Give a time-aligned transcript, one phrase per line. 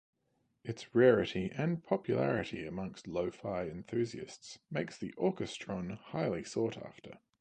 [0.63, 7.19] Its rarity and popularity amongst lo-fi enthusiasts makes the Orchestron highly sought after.